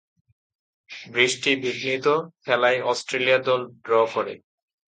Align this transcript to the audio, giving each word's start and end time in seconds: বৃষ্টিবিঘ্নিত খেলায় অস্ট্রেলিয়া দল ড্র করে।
বৃষ্টিবিঘ্নিত 1.09 2.07
খেলায় 2.43 2.79
অস্ট্রেলিয়া 2.83 3.39
দল 3.39 3.61
ড্র 3.85 3.93
করে। 4.13 4.33